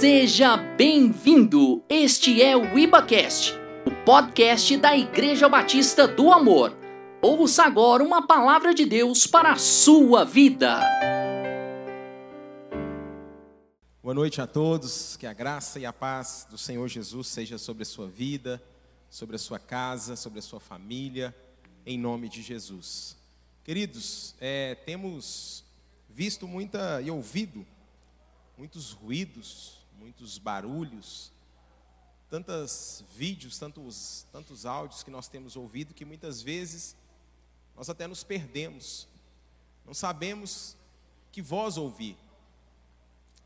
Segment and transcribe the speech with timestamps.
[0.00, 1.84] Seja bem-vindo!
[1.86, 3.52] Este é o IbaCast,
[3.84, 6.74] o podcast da Igreja Batista do Amor.
[7.20, 10.80] Ouça agora uma palavra de Deus para a sua vida.
[14.02, 17.82] Boa noite a todos, que a graça e a paz do Senhor Jesus seja sobre
[17.82, 18.58] a sua vida,
[19.10, 21.36] sobre a sua casa, sobre a sua família,
[21.84, 23.18] em nome de Jesus.
[23.62, 25.62] Queridos, é, temos
[26.08, 27.66] visto muita e ouvido
[28.60, 31.30] muitos ruídos, muitos barulhos,
[32.30, 36.96] tantos vídeos, tantos, tantos áudios que nós temos ouvido que muitas vezes
[37.76, 39.06] nós até nos perdemos,
[39.84, 40.74] não sabemos
[41.30, 42.16] que voz ouvir.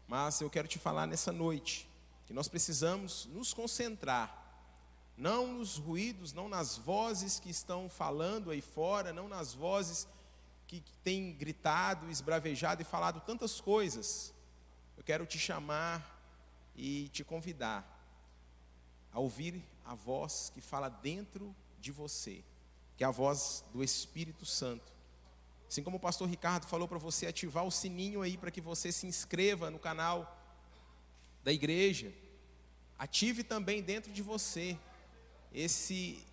[0.06, 1.88] Mas eu quero te falar nessa noite
[2.24, 4.42] que nós precisamos nos concentrar,
[5.16, 10.06] não nos ruídos, não nas vozes que estão falando aí fora, não nas vozes
[10.68, 14.32] que têm gritado, esbravejado e falado tantas coisas.
[14.96, 16.13] Eu quero te chamar
[16.76, 17.90] e te convidar
[19.12, 22.42] a ouvir a voz que fala dentro de você,
[22.96, 24.92] que é a voz do Espírito Santo.
[25.68, 28.90] Assim como o pastor Ricardo falou para você ativar o sininho aí para que você
[28.90, 30.40] se inscreva no canal
[31.42, 32.12] da igreja,
[32.98, 34.78] ative também dentro de você
[35.52, 36.24] esse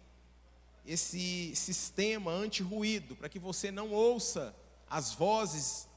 [0.83, 4.55] esse sistema anti-ruído, para que você não ouça
[4.89, 5.87] as vozes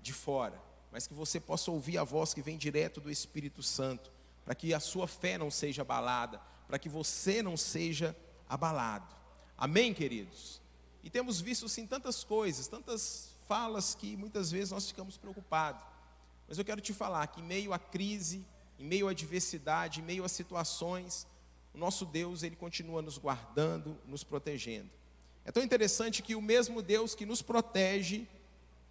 [0.00, 0.63] de fora
[0.94, 4.12] mas que você possa ouvir a voz que vem direto do Espírito Santo,
[4.44, 8.16] para que a sua fé não seja abalada, para que você não seja
[8.48, 9.12] abalado.
[9.58, 10.62] Amém, queridos?
[11.02, 15.82] E temos visto sim tantas coisas, tantas falas que muitas vezes nós ficamos preocupados.
[16.46, 18.46] Mas eu quero te falar que em meio à crise,
[18.78, 21.26] em meio à adversidade, em meio a situações,
[21.74, 24.90] o nosso Deus, ele continua nos guardando, nos protegendo.
[25.44, 28.28] É tão interessante que o mesmo Deus que nos protege,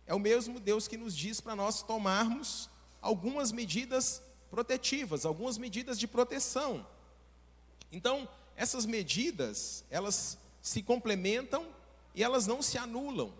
[0.05, 2.69] é o mesmo Deus que nos diz para nós tomarmos
[3.01, 6.85] algumas medidas protetivas, algumas medidas de proteção.
[7.91, 11.65] Então, essas medidas, elas se complementam
[12.15, 13.33] e elas não se anulam.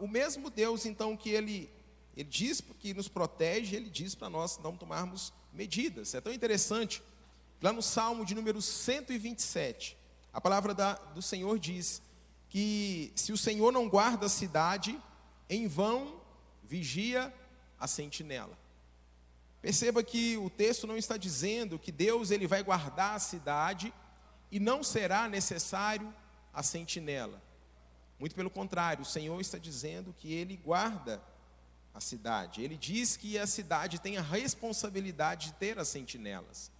[0.00, 1.70] O mesmo Deus, então, que ele,
[2.16, 6.14] ele diz que nos protege, ele diz para nós não tomarmos medidas.
[6.14, 7.02] É tão interessante,
[7.60, 9.96] lá no Salmo de número 127,
[10.32, 12.02] a palavra da, do Senhor diz
[12.48, 14.98] que se o Senhor não guarda a cidade,
[15.48, 16.20] em vão
[16.62, 17.32] vigia
[17.78, 18.56] a sentinela.
[19.60, 23.92] Perceba que o texto não está dizendo que Deus ele vai guardar a cidade
[24.50, 26.14] e não será necessário
[26.52, 27.42] a sentinela.
[28.18, 31.22] Muito pelo contrário, o Senhor está dizendo que ele guarda
[31.94, 32.62] a cidade.
[32.62, 36.70] Ele diz que a cidade tem a responsabilidade de ter as sentinelas.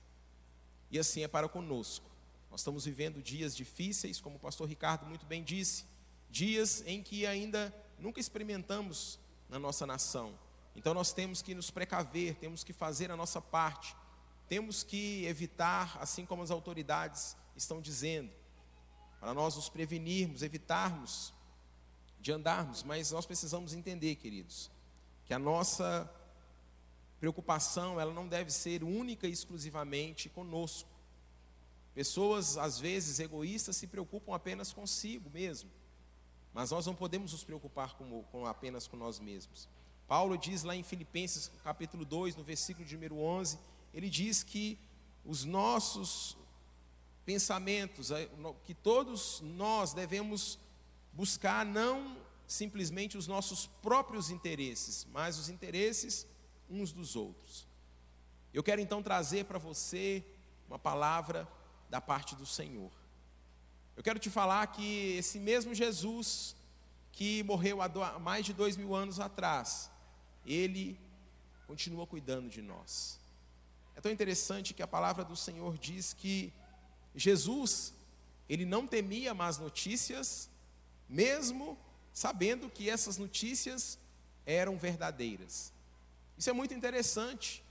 [0.90, 2.08] E assim é para conosco.
[2.50, 5.84] Nós estamos vivendo dias difíceis, como o pastor Ricardo muito bem disse,
[6.30, 10.38] dias em que ainda nunca experimentamos na nossa nação.
[10.74, 13.96] Então nós temos que nos precaver, temos que fazer a nossa parte,
[14.48, 18.30] temos que evitar, assim como as autoridades estão dizendo,
[19.20, 21.34] para nós nos prevenirmos, evitarmos
[22.20, 24.70] de andarmos, mas nós precisamos entender, queridos,
[25.26, 26.08] que a nossa
[27.18, 30.88] preocupação, ela não deve ser única e exclusivamente conosco.
[31.94, 35.68] Pessoas, às vezes, egoístas, se preocupam apenas consigo mesmo.
[36.58, 39.68] Mas nós não podemos nos preocupar com, com, apenas com nós mesmos.
[40.08, 43.56] Paulo diz lá em Filipenses capítulo 2, no versículo de número 11,
[43.94, 44.76] ele diz que
[45.24, 46.36] os nossos
[47.24, 48.28] pensamentos, eh,
[48.64, 50.58] que todos nós devemos
[51.12, 56.26] buscar não simplesmente os nossos próprios interesses, mas os interesses
[56.68, 57.68] uns dos outros.
[58.52, 60.24] Eu quero então trazer para você
[60.66, 61.46] uma palavra
[61.88, 62.90] da parte do Senhor.
[63.98, 66.54] Eu quero te falar que esse mesmo Jesus
[67.10, 69.90] que morreu há mais de dois mil anos atrás,
[70.46, 70.96] ele
[71.66, 73.18] continua cuidando de nós.
[73.96, 76.52] É tão interessante que a palavra do Senhor diz que
[77.12, 77.92] Jesus,
[78.48, 80.48] ele não temia más notícias,
[81.08, 81.76] mesmo
[82.12, 83.98] sabendo que essas notícias
[84.46, 85.72] eram verdadeiras.
[86.38, 87.64] Isso é muito interessante.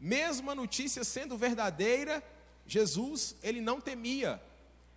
[0.00, 2.24] Mesmo a notícia sendo verdadeira,
[2.66, 4.42] Jesus, ele não temia.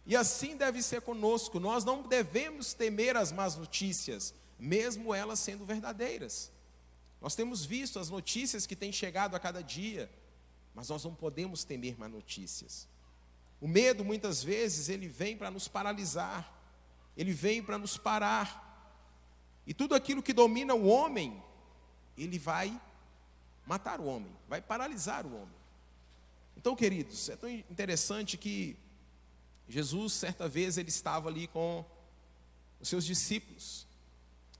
[0.05, 1.59] E assim deve ser conosco.
[1.59, 6.51] Nós não devemos temer as más notícias, mesmo elas sendo verdadeiras.
[7.21, 10.09] Nós temos visto as notícias que têm chegado a cada dia,
[10.75, 12.87] mas nós não podemos temer más notícias.
[13.59, 16.53] O medo, muitas vezes, ele vem para nos paralisar,
[17.17, 18.63] ele vem para nos parar.
[19.65, 21.41] E tudo aquilo que domina o homem,
[22.15, 22.79] ele vai
[23.65, 25.55] matar o homem, vai paralisar o homem.
[26.55, 28.77] Então, queridos, é tão interessante que
[29.67, 31.83] Jesus, certa vez, ele estava ali com
[32.79, 33.87] os seus discípulos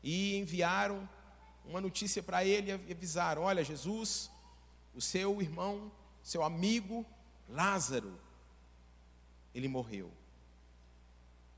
[0.02, 1.08] e enviaram
[1.66, 4.30] uma notícia para ele e avisaram: Olha, Jesus,
[4.94, 5.92] o seu irmão,
[6.24, 7.06] seu amigo
[7.50, 8.20] Lázaro,
[9.54, 10.12] ele morreu.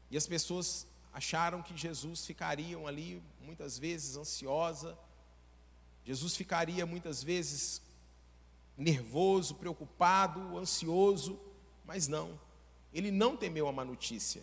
[0.10, 4.98] E as pessoas acharam que Jesus ficaria ali muitas vezes ansiosa,
[6.06, 7.82] Jesus ficaria muitas vezes
[8.78, 11.40] nervoso, preocupado, ansioso,
[11.84, 12.40] mas não.
[12.98, 14.42] Ele não temeu a má notícia.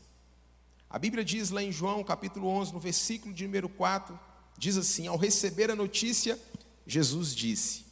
[0.89, 4.17] A Bíblia diz lá em João, capítulo 11, no versículo de número 4,
[4.57, 6.39] diz assim: Ao receber a notícia,
[6.87, 7.85] Jesus disse: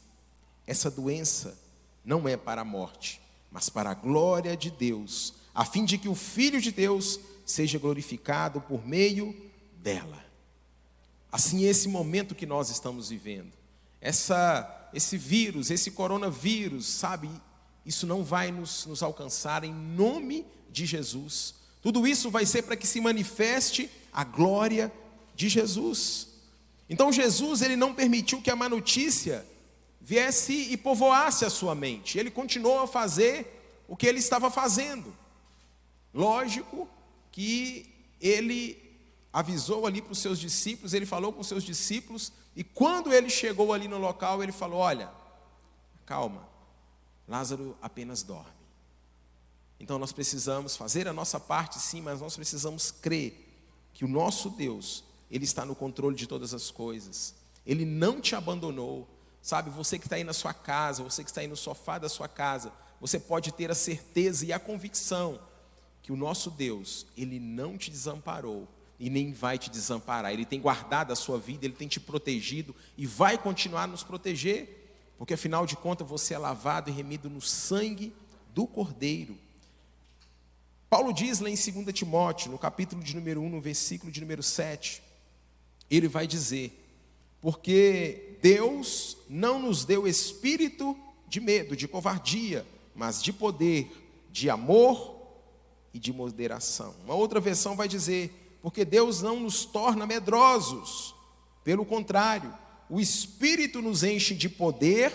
[0.65, 1.59] Essa doença
[2.05, 3.21] não é para a morte,
[3.51, 7.77] mas para a glória de Deus, a fim de que o Filho de Deus seja
[7.77, 9.35] glorificado por meio
[9.81, 10.23] dela.
[11.29, 13.51] Assim, esse momento que nós estamos vivendo,
[13.99, 17.29] essa, esse vírus, esse coronavírus, sabe,
[17.85, 21.55] isso não vai nos, nos alcançar em nome de Jesus.
[21.81, 24.91] Tudo isso vai ser para que se manifeste a glória
[25.35, 26.27] de Jesus.
[26.89, 29.45] Então Jesus ele não permitiu que a má notícia
[29.99, 32.17] viesse e povoasse a sua mente.
[32.17, 35.13] Ele continuou a fazer o que ele estava fazendo.
[36.13, 36.87] Lógico
[37.31, 37.89] que
[38.21, 38.81] ele
[39.31, 43.29] avisou ali para os seus discípulos, ele falou com os seus discípulos, e quando ele
[43.29, 45.09] chegou ali no local, ele falou: Olha,
[46.05, 46.47] calma,
[47.27, 48.51] Lázaro apenas dorme.
[49.79, 53.53] Então nós precisamos fazer a nossa parte, sim, mas nós precisamos crer
[53.93, 57.35] que o nosso Deus, Ele está no controle de todas as coisas.
[57.65, 59.07] Ele não te abandonou.
[59.41, 62.07] Sabe, você que está aí na sua casa, você que está aí no sofá da
[62.07, 65.39] sua casa, você pode ter a certeza e a convicção
[66.01, 68.67] que o nosso Deus, Ele não te desamparou
[68.99, 70.31] e nem vai te desamparar.
[70.31, 74.03] Ele tem guardado a sua vida, Ele tem te protegido e vai continuar a nos
[74.03, 74.82] proteger,
[75.23, 78.11] porque afinal de contas você é lavado e remido no sangue
[78.53, 79.37] do Cordeiro.
[80.89, 84.43] Paulo diz lá em 2 Timóteo, no capítulo de número 1, no versículo de número
[84.43, 85.01] 7,
[85.89, 86.77] ele vai dizer:
[87.39, 90.93] Porque Deus não nos deu espírito
[91.29, 93.89] de medo, de covardia, mas de poder,
[94.29, 95.15] de amor
[95.93, 96.93] e de moderação.
[97.05, 101.15] Uma outra versão vai dizer: Porque Deus não nos torna medrosos,
[101.63, 102.53] pelo contrário,
[102.89, 105.11] o espírito nos enche de poder,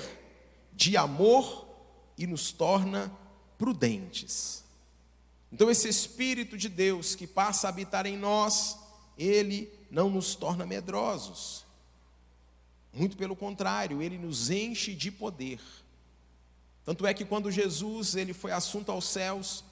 [0.73, 1.67] de amor
[2.17, 3.12] e nos torna
[3.56, 4.65] prudentes.
[5.53, 8.79] Então, esse Espírito de Deus que passa a habitar em nós,
[9.17, 11.65] ele não nos torna medrosos.
[12.93, 15.61] Muito pelo contrário, ele nos enche de poder.
[16.85, 19.65] Tanto é que quando Jesus ele foi assunto aos céus,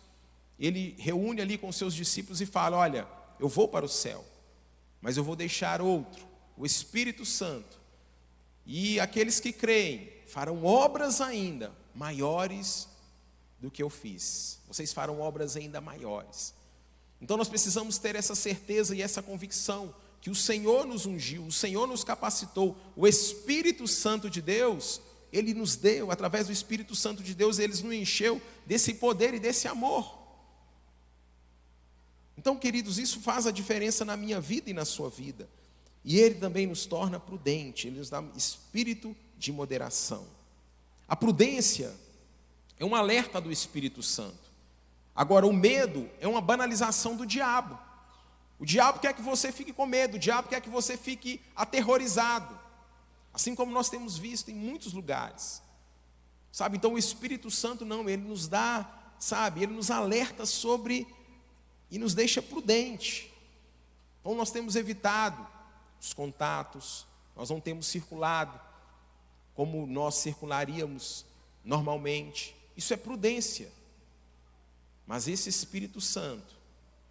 [0.59, 3.07] ele reúne ali com seus discípulos e fala: Olha,
[3.39, 4.25] eu vou para o céu,
[5.01, 6.27] mas eu vou deixar outro,
[6.57, 7.86] o Espírito Santo.
[8.67, 12.89] E aqueles que creem farão obras ainda maiores
[13.61, 14.59] do que eu fiz.
[14.67, 16.53] Vocês farão obras ainda maiores.
[17.21, 21.53] Então nós precisamos ter essa certeza e essa convicção que o Senhor nos ungiu, o
[21.53, 25.01] Senhor nos capacitou, o Espírito Santo de Deus,
[25.33, 29.39] ele nos deu, através do Espírito Santo de Deus, ele nos encheu desse poder e
[29.39, 30.19] desse amor.
[32.37, 35.49] Então, queridos, isso faz a diferença na minha vida e na sua vida.
[36.06, 40.25] E ele também nos torna prudente, ele nos dá espírito de moderação.
[41.08, 41.93] A prudência
[42.79, 44.53] é um alerta do Espírito Santo.
[45.17, 47.76] Agora, o medo é uma banalização do diabo.
[48.56, 52.56] O diabo quer que você fique com medo, o diabo quer que você fique aterrorizado.
[53.35, 55.61] Assim como nós temos visto em muitos lugares.
[56.52, 56.76] Sabe?
[56.76, 58.88] Então o Espírito Santo não, ele nos dá,
[59.19, 61.04] sabe, ele nos alerta sobre
[61.90, 63.28] e nos deixa prudente.
[64.21, 65.56] Então nós temos evitado
[66.00, 68.59] os contatos, nós não temos circulado
[69.55, 71.25] como nós circularíamos
[71.65, 72.55] normalmente.
[72.76, 73.73] Isso é prudência.
[75.07, 76.55] Mas esse Espírito Santo,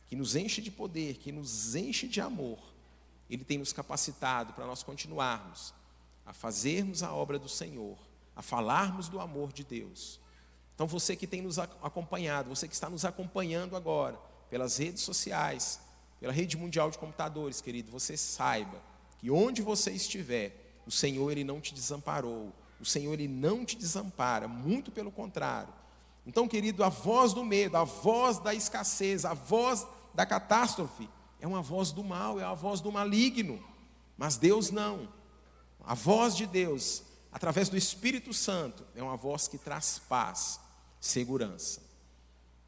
[0.08, 2.60] que nos enche de poder, que nos enche de amor,
[3.30, 5.74] ele tem nos capacitado para nós continuarmos
[6.26, 7.98] a fazermos a obra do Senhor,
[8.36, 10.20] a falarmos do amor de Deus.
[10.74, 15.80] Então você que tem nos acompanhado, você que está nos acompanhando agora, pelas redes sociais,
[16.20, 18.82] pela rede mundial de computadores, querido, você saiba
[19.20, 23.76] que onde você estiver, o Senhor ele não te desamparou, o Senhor ele não te
[23.76, 25.74] desampara, muito pelo contrário.
[26.26, 31.08] Então, querido, a voz do medo, a voz da escassez, a voz da catástrofe,
[31.40, 33.64] é uma voz do mal, é uma voz do maligno.
[34.18, 35.08] Mas Deus não.
[35.84, 40.60] A voz de Deus, através do Espírito Santo, é uma voz que traz paz,
[41.00, 41.82] segurança.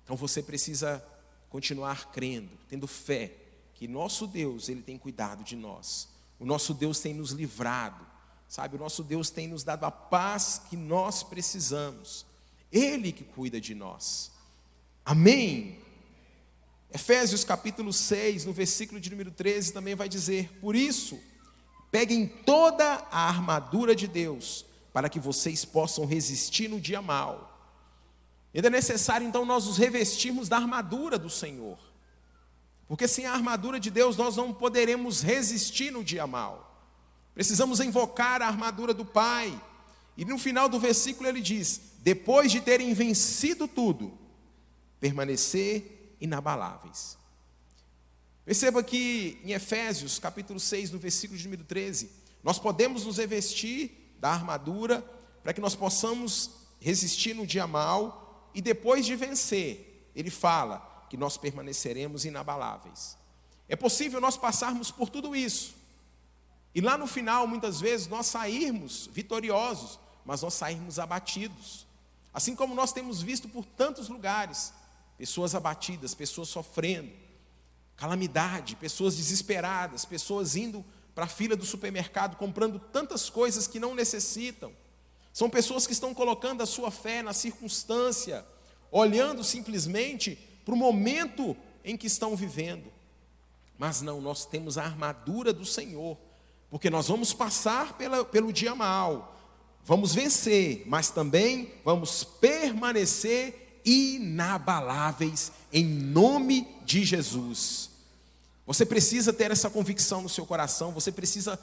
[0.03, 1.03] Então você precisa
[1.49, 3.33] continuar crendo, tendo fé
[3.73, 6.09] que nosso Deus, ele tem cuidado de nós.
[6.39, 8.05] O nosso Deus tem nos livrado.
[8.47, 12.25] Sabe, o nosso Deus tem nos dado a paz que nós precisamos.
[12.71, 14.31] Ele que cuida de nós.
[15.05, 15.79] Amém.
[16.91, 21.19] Efésios capítulo 6, no versículo de número 13, também vai dizer: Por isso,
[21.91, 27.56] peguem toda a armadura de Deus, para que vocês possam resistir no dia mal.
[28.53, 31.77] Ainda é necessário então nós nos revestirmos da armadura do Senhor.
[32.87, 36.67] Porque sem a armadura de Deus nós não poderemos resistir no dia mal.
[37.33, 39.61] Precisamos invocar a armadura do Pai.
[40.15, 44.17] E no final do versículo ele diz: depois de terem vencido tudo,
[44.99, 47.17] permanecer inabaláveis.
[48.45, 52.09] Perceba que em Efésios, capítulo 6, no versículo de número 13,
[52.41, 55.01] nós podemos nos revestir da armadura
[55.43, 58.26] para que nós possamos resistir no dia mal
[58.57, 63.15] e depois de vencer, ele fala que nós permaneceremos inabaláveis.
[63.69, 65.77] É possível nós passarmos por tudo isso
[66.77, 71.87] e lá no final, muitas vezes, nós sairmos vitoriosos, mas nós sairmos abatidos.
[72.31, 74.71] Assim como nós temos visto por tantos lugares,
[75.17, 77.11] pessoas abatidas, pessoas sofrendo,
[77.95, 80.85] calamidade, pessoas desesperadas, pessoas indo
[81.15, 84.71] para a fila do supermercado comprando tantas coisas que não necessitam.
[85.37, 88.43] São pessoas que estão colocando a sua fé na circunstância,
[88.89, 92.91] olhando simplesmente para o momento em que estão vivendo.
[93.77, 96.17] Mas não, nós temos a armadura do Senhor,
[96.71, 99.39] porque nós vamos passar pela, pelo dia mal,
[99.85, 107.91] vamos vencer, mas também vamos permanecer inabaláveis em nome de Jesus.
[108.65, 111.59] Você precisa ter essa convicção no seu coração, você precisa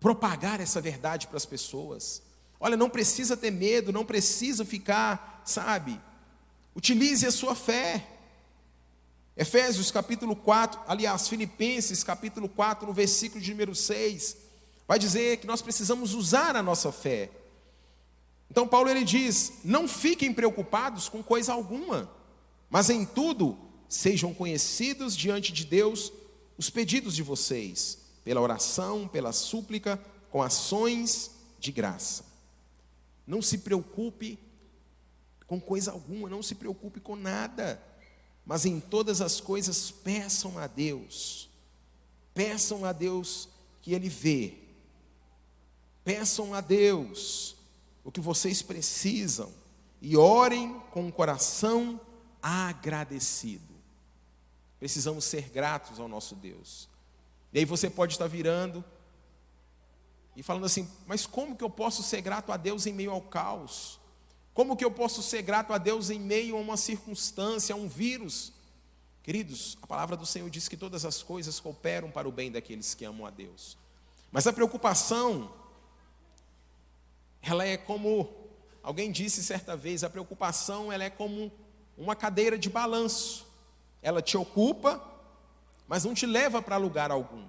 [0.00, 2.33] propagar essa verdade para as pessoas.
[2.64, 6.00] Olha, não precisa ter medo, não precisa ficar, sabe?
[6.74, 8.08] Utilize a sua fé.
[9.36, 14.38] Efésios capítulo 4, aliás, Filipenses capítulo 4, no versículo de número 6,
[14.88, 17.30] vai dizer que nós precisamos usar a nossa fé.
[18.50, 22.10] Então Paulo ele diz: "Não fiquem preocupados com coisa alguma,
[22.70, 23.58] mas em tudo
[23.90, 26.10] sejam conhecidos diante de Deus
[26.56, 31.30] os pedidos de vocês, pela oração, pela súplica, com ações
[31.60, 32.32] de graça.
[33.26, 34.38] Não se preocupe
[35.46, 37.82] com coisa alguma, não se preocupe com nada,
[38.44, 41.48] mas em todas as coisas peçam a Deus,
[42.32, 43.48] peçam a Deus
[43.80, 44.54] que Ele vê,
[46.02, 47.56] peçam a Deus
[48.02, 49.50] o que vocês precisam
[50.00, 52.00] e orem com o coração
[52.42, 53.74] agradecido.
[54.78, 56.88] Precisamos ser gratos ao nosso Deus.
[57.52, 58.84] E aí você pode estar virando
[60.36, 63.20] e falando assim: mas como que eu posso ser grato a Deus em meio ao
[63.20, 63.98] caos?
[64.52, 67.88] Como que eu posso ser grato a Deus em meio a uma circunstância, a um
[67.88, 68.52] vírus?
[69.22, 72.94] Queridos, a palavra do Senhor diz que todas as coisas cooperam para o bem daqueles
[72.94, 73.76] que amam a Deus.
[74.30, 75.50] Mas a preocupação,
[77.42, 78.28] ela é como,
[78.82, 81.50] alguém disse certa vez, a preocupação ela é como
[81.96, 83.46] uma cadeira de balanço
[84.04, 85.02] ela te ocupa,
[85.88, 87.42] mas não te leva para lugar algum.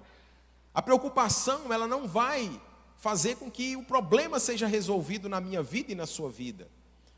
[0.74, 2.60] A preocupação, ela não vai
[2.98, 6.68] fazer com que o problema seja resolvido na minha vida e na sua vida.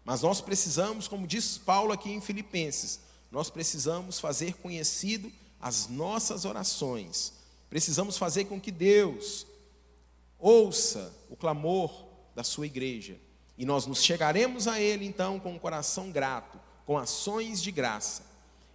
[0.04, 5.30] Mas nós precisamos, como diz Paulo aqui em Filipenses, nós precisamos fazer conhecido
[5.60, 7.32] as nossas orações.
[7.68, 9.46] Precisamos fazer com que Deus
[10.38, 13.18] ouça o clamor da sua igreja.
[13.56, 18.22] E nós nos chegaremos a Ele então com um coração grato, com ações de graça.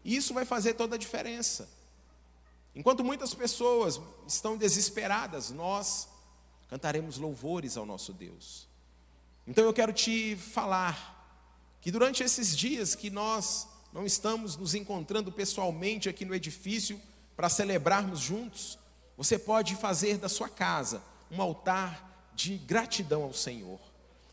[0.03, 1.69] E isso vai fazer toda a diferença.
[2.75, 6.07] Enquanto muitas pessoas estão desesperadas, nós
[6.74, 8.68] cantaremos louvores ao nosso Deus.
[9.46, 15.32] Então eu quero te falar que durante esses dias que nós não estamos nos encontrando
[15.32, 17.00] pessoalmente aqui no edifício
[17.36, 18.80] para celebrarmos juntos,
[19.15, 23.80] você pode fazer da sua casa um altar de gratidão ao Senhor.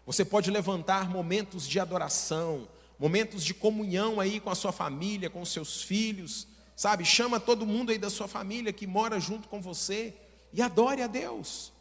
[0.06, 2.66] Você pode levantar momentos de adoração,
[2.98, 7.04] momentos de comunhão aí com a sua família, com os seus filhos, sabe?
[7.04, 10.14] Chama todo mundo aí da sua família que mora junto com você
[10.54, 11.78] e adore a Deus.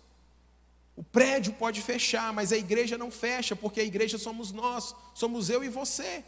[1.00, 5.50] O prédio pode fechar, mas a igreja não fecha, porque a igreja somos nós, somos
[5.50, 6.26] eu e você.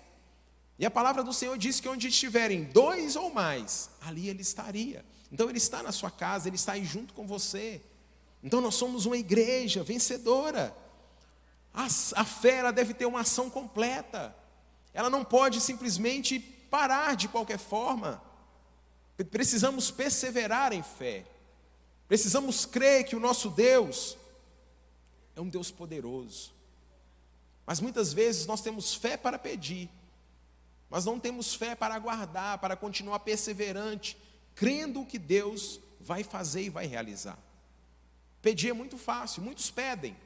[0.79, 5.03] E a palavra do Senhor diz que onde estiverem dois ou mais, ali ele estaria.
[5.29, 7.81] Então ele está na sua casa, ele está aí junto com você.
[8.41, 10.73] Então nós somos uma igreja vencedora.
[11.73, 14.33] A, a fé ela deve ter uma ação completa.
[14.93, 18.23] Ela não pode simplesmente parar de qualquer forma.
[19.31, 21.25] Precisamos perseverar em fé.
[22.07, 24.17] Precisamos crer que o nosso Deus
[25.41, 26.53] um Deus poderoso.
[27.65, 29.89] Mas muitas vezes nós temos fé para pedir,
[30.89, 34.17] mas não temos fé para aguardar, para continuar perseverante,
[34.55, 37.37] crendo que Deus vai fazer e vai realizar.
[38.41, 40.17] Pedir é muito fácil, muitos pedem,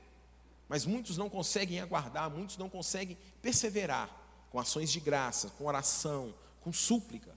[0.68, 4.10] mas muitos não conseguem aguardar, muitos não conseguem perseverar
[4.50, 7.36] com ações de graça, com oração, com súplica.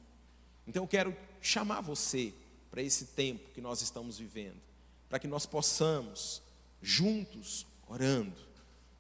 [0.67, 2.33] Então eu quero chamar você
[2.71, 4.61] para esse tempo que nós estamos vivendo,
[5.09, 6.41] para que nós possamos,
[6.81, 8.49] juntos, orando,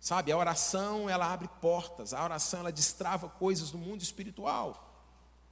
[0.00, 4.84] Sabe, a oração, ela abre portas, a oração, ela destrava coisas do mundo espiritual,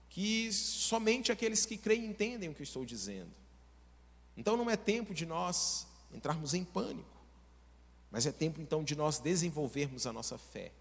[0.09, 3.33] que somente aqueles que creem entendem o que eu estou dizendo.
[4.37, 7.21] Então não é tempo de nós entrarmos em pânico,
[8.11, 10.73] mas é tempo então de nós desenvolvermos a nossa fé.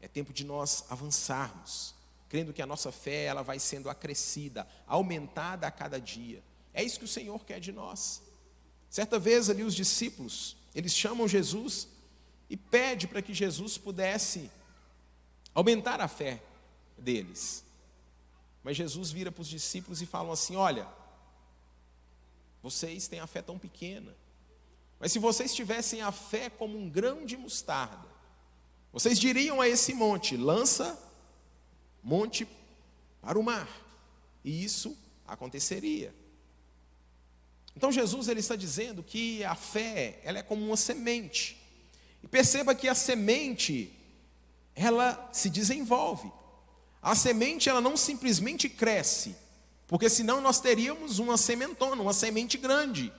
[0.00, 1.94] É tempo de nós avançarmos,
[2.28, 6.42] crendo que a nossa fé ela vai sendo acrescida, aumentada a cada dia.
[6.74, 8.22] É isso que o Senhor quer de nós.
[8.90, 11.88] Certa vez ali os discípulos, eles chamam Jesus
[12.50, 14.50] e pede para que Jesus pudesse
[15.54, 16.42] aumentar a fé
[16.98, 17.64] deles.
[18.62, 20.86] Mas Jesus vira para os discípulos e fala assim: Olha,
[22.62, 24.14] vocês têm a fé tão pequena,
[25.00, 28.06] mas se vocês tivessem a fé como um grão de mostarda,
[28.92, 31.02] vocês diriam a esse monte: lança
[32.02, 32.46] monte
[33.22, 33.66] para o mar,
[34.44, 34.94] e isso
[35.26, 36.14] aconteceria.
[37.76, 41.60] Então Jesus ele está dizendo que a fé ela é como uma semente.
[42.22, 43.92] E perceba que a semente
[44.74, 46.32] ela se desenvolve.
[47.02, 49.36] A semente ela não simplesmente cresce,
[49.86, 53.12] porque senão nós teríamos uma sementona, uma semente grande.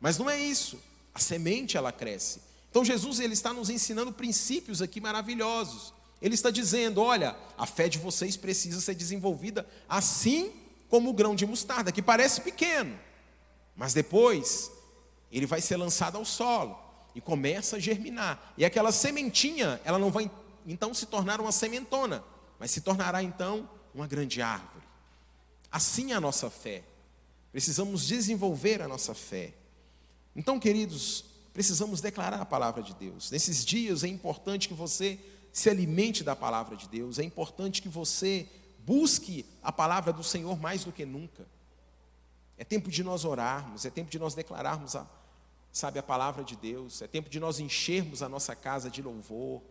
[0.00, 0.80] Mas não é isso.
[1.12, 2.40] A semente ela cresce.
[2.70, 5.92] Então Jesus ele está nos ensinando princípios aqui maravilhosos.
[6.22, 10.52] Ele está dizendo, olha, a fé de vocês precisa ser desenvolvida assim
[10.88, 12.98] como o grão de mostarda, que parece pequeno,
[13.78, 14.72] mas depois
[15.30, 16.76] ele vai ser lançado ao solo
[17.14, 18.52] e começa a germinar.
[18.58, 20.28] E aquela sementinha, ela não vai
[20.66, 22.24] então se tornar uma sementona,
[22.58, 24.84] mas se tornará então uma grande árvore.
[25.70, 26.82] Assim é a nossa fé.
[27.52, 29.54] Precisamos desenvolver a nossa fé.
[30.34, 33.30] Então, queridos, precisamos declarar a palavra de Deus.
[33.30, 35.20] Nesses dias é importante que você
[35.52, 38.48] se alimente da palavra de Deus, é importante que você
[38.80, 41.46] busque a palavra do Senhor mais do que nunca.
[42.58, 45.06] É tempo de nós orarmos, é tempo de nós declararmos a,
[45.72, 49.62] sabe, a palavra de Deus, é tempo de nós enchermos a nossa casa de louvor,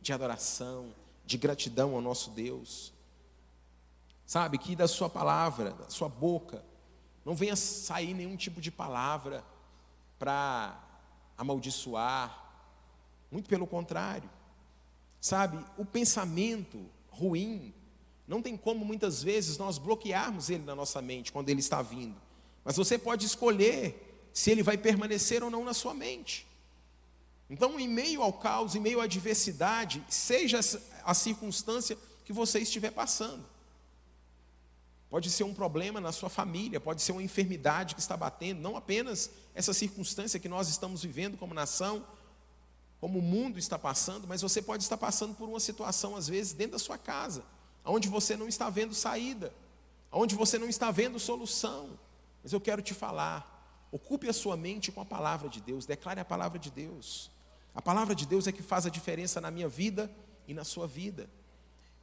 [0.00, 0.94] de adoração,
[1.26, 2.92] de gratidão ao nosso Deus.
[4.24, 6.64] Sabe, que da sua palavra, da sua boca,
[7.24, 9.44] não venha sair nenhum tipo de palavra
[10.18, 10.78] para
[11.36, 12.46] amaldiçoar,
[13.30, 14.30] muito pelo contrário.
[15.20, 17.74] Sabe, o pensamento ruim,
[18.26, 22.27] não tem como muitas vezes nós bloquearmos ele na nossa mente quando ele está vindo.
[22.68, 26.46] Mas você pode escolher se ele vai permanecer ou não na sua mente.
[27.48, 30.60] Então, em meio ao caos, em meio à adversidade, seja
[31.02, 33.42] a circunstância que você estiver passando.
[35.08, 38.76] Pode ser um problema na sua família, pode ser uma enfermidade que está batendo, não
[38.76, 42.06] apenas essa circunstância que nós estamos vivendo como nação,
[43.00, 46.52] como o mundo está passando, mas você pode estar passando por uma situação, às vezes,
[46.52, 47.42] dentro da sua casa,
[47.82, 49.54] onde você não está vendo saída,
[50.12, 51.98] onde você não está vendo solução.
[52.42, 56.20] Mas eu quero te falar, ocupe a sua mente com a palavra de Deus, declare
[56.20, 57.30] a palavra de Deus.
[57.74, 60.10] A palavra de Deus é que faz a diferença na minha vida
[60.46, 61.28] e na sua vida.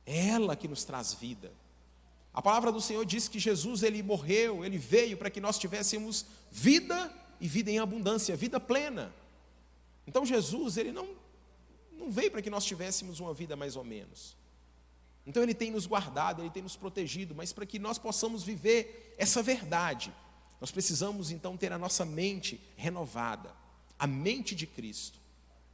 [0.05, 1.51] É ela que nos traz vida.
[2.33, 6.25] A palavra do Senhor diz que Jesus ele morreu, ele veio para que nós tivéssemos
[6.51, 9.13] vida e vida em abundância, vida plena.
[10.05, 11.07] Então Jesus, ele não
[11.97, 14.35] não veio para que nós tivéssemos uma vida mais ou menos.
[15.25, 19.15] Então ele tem nos guardado, ele tem nos protegido, mas para que nós possamos viver
[19.17, 20.13] essa verdade,
[20.65, 23.51] nós precisamos então ter a nossa mente renovada,
[23.99, 25.19] a mente de Cristo.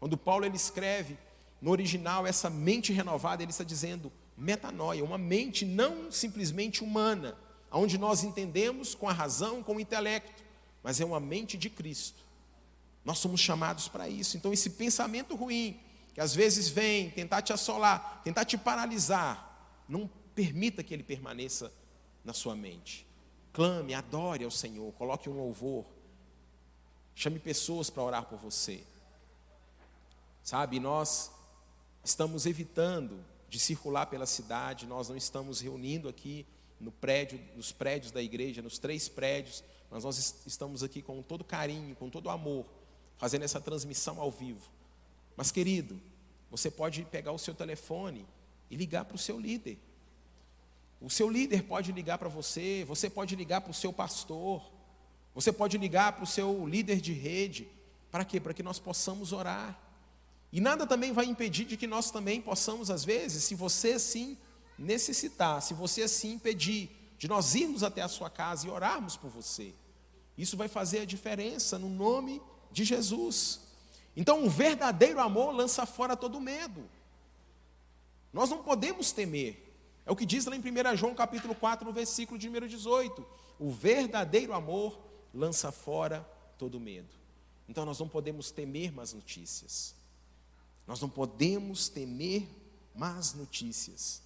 [0.01, 1.17] Quando Paulo ele escreve
[1.61, 7.37] no original essa mente renovada, ele está dizendo metanoia, uma mente não simplesmente humana,
[7.71, 10.43] onde nós entendemos com a razão, com o intelecto,
[10.83, 12.19] mas é uma mente de Cristo.
[13.05, 14.35] Nós somos chamados para isso.
[14.35, 15.79] Então esse pensamento ruim,
[16.13, 21.71] que às vezes vem tentar te assolar, tentar te paralisar, não permita que ele permaneça
[22.25, 23.09] na sua mente.
[23.53, 25.85] Clame, adore ao Senhor, coloque um louvor.
[27.15, 28.83] Chame pessoas para orar por você.
[30.43, 31.31] Sabe, nós
[32.03, 36.45] estamos evitando de circular pela cidade, nós não estamos reunindo aqui
[36.79, 41.43] no prédio, nos prédios da igreja, nos três prédios, mas nós estamos aqui com todo
[41.43, 42.65] carinho, com todo amor,
[43.17, 44.69] fazendo essa transmissão ao vivo.
[45.35, 45.99] Mas, querido,
[46.49, 48.25] você pode pegar o seu telefone
[48.69, 49.77] e ligar para o seu líder.
[51.01, 54.61] O seu líder pode ligar para você, você pode ligar para o seu pastor,
[55.33, 57.67] você pode ligar para o seu líder de rede.
[58.11, 58.39] Para quê?
[58.39, 59.79] Para que nós possamos orar.
[60.51, 64.37] E nada também vai impedir de que nós também possamos, às vezes, se você assim
[64.77, 69.29] necessitar, se você assim pedir, de nós irmos até a sua casa e orarmos por
[69.29, 69.73] você.
[70.37, 73.61] Isso vai fazer a diferença no nome de Jesus.
[74.15, 76.83] Então, o verdadeiro amor lança fora todo medo.
[78.33, 79.70] Nós não podemos temer.
[80.05, 83.25] É o que diz lá em 1 João capítulo 4, no versículo de número 18.
[83.59, 84.99] O verdadeiro amor
[85.33, 87.13] lança fora todo medo.
[87.67, 89.95] Então nós não podemos temer más notícias.
[90.87, 92.47] Nós não podemos temer
[92.95, 94.21] más notícias.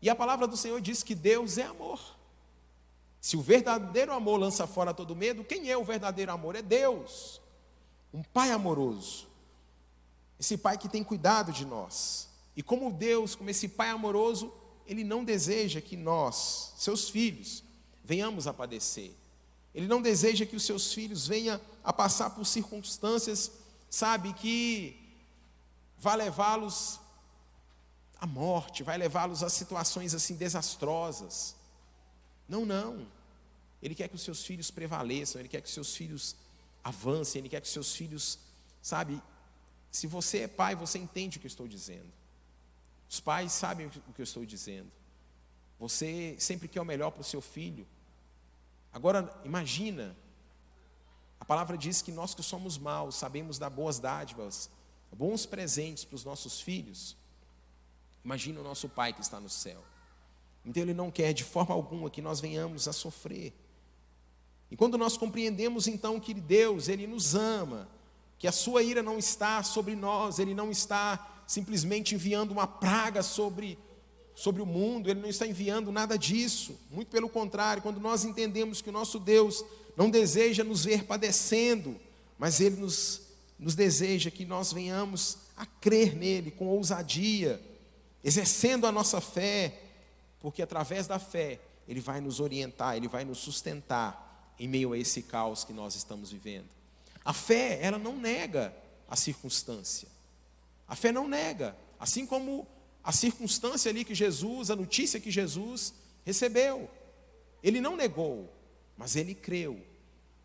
[0.00, 1.98] E a palavra do Senhor diz que Deus é amor.
[3.20, 6.56] Se o verdadeiro amor lança fora todo medo, quem é o verdadeiro amor?
[6.56, 7.40] É Deus.
[8.12, 9.26] Um pai amoroso.
[10.38, 12.28] Esse pai que tem cuidado de nós.
[12.56, 14.52] E como Deus, como esse pai amoroso,
[14.86, 17.64] ele não deseja que nós, seus filhos,
[18.04, 19.12] venhamos a padecer.
[19.74, 23.50] Ele não deseja que os seus filhos venham a passar por circunstâncias,
[23.90, 24.96] sabe, que
[25.98, 27.00] vai levá-los
[28.20, 31.56] à morte, vai levá-los a situações assim desastrosas.
[32.48, 33.06] Não, não.
[33.82, 36.36] Ele quer que os seus filhos prevaleçam, ele quer que os seus filhos
[36.82, 38.38] avancem, ele quer que os seus filhos,
[38.80, 39.20] sabe,
[39.90, 42.12] se você é pai, você entende o que eu estou dizendo.
[43.14, 44.90] Os pais sabem o que eu estou dizendo.
[45.78, 47.86] Você sempre quer o melhor para o seu filho.
[48.92, 50.16] Agora, imagina,
[51.38, 54.68] a palavra diz que nós que somos maus sabemos dar boas dádivas,
[55.12, 57.16] bons presentes para os nossos filhos.
[58.24, 59.84] Imagina o nosso Pai que está no céu.
[60.64, 63.52] Então Ele não quer de forma alguma que nós venhamos a sofrer.
[64.72, 67.88] E quando nós compreendemos então que Deus, Ele nos ama,
[68.38, 73.22] que a sua ira não está sobre nós, Ele não está simplesmente enviando uma praga
[73.22, 73.78] sobre,
[74.34, 76.78] sobre o mundo, Ele não está enviando nada disso.
[76.90, 79.64] Muito pelo contrário, quando nós entendemos que o nosso Deus
[79.96, 81.98] não deseja nos ver padecendo,
[82.38, 83.22] mas Ele nos,
[83.58, 87.60] nos deseja que nós venhamos a crer nele com ousadia,
[88.22, 89.80] exercendo a nossa fé,
[90.40, 94.98] porque através da fé Ele vai nos orientar, Ele vai nos sustentar em meio a
[94.98, 96.68] esse caos que nós estamos vivendo.
[97.24, 98.74] A fé, ela não nega
[99.08, 100.08] a circunstância.
[100.86, 102.66] A fé não nega, assim como
[103.02, 106.90] a circunstância ali que Jesus, a notícia que Jesus recebeu.
[107.62, 108.52] Ele não negou,
[108.96, 109.80] mas ele creu.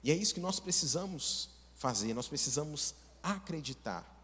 [0.04, 4.18] E é isso que nós precisamos fazer, nós precisamos acreditar.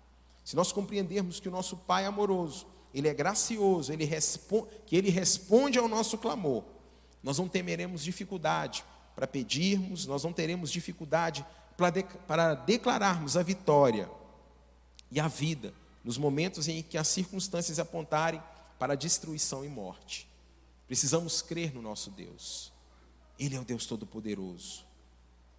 [0.44, 4.08] Se nós compreendermos que o nosso Pai amoroso, ele é gracioso, ele
[4.86, 6.64] que ele responde ao nosso clamor,
[7.22, 11.46] nós não temeremos dificuldade para pedirmos, nós não teremos dificuldade
[11.78, 14.10] para, de, para declararmos a vitória
[15.12, 18.42] e a vida nos momentos em que as circunstâncias apontarem
[18.78, 20.28] para destruição e morte.
[20.88, 22.72] Precisamos crer no nosso Deus.
[23.40, 24.86] Ele é o Deus Todo-Poderoso.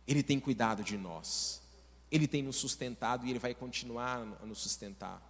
[0.07, 1.61] Ele tem cuidado de nós.
[2.11, 5.21] Ele tem nos sustentado e Ele vai continuar a nos sustentar.